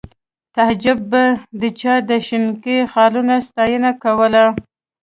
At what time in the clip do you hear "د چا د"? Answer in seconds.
1.59-2.11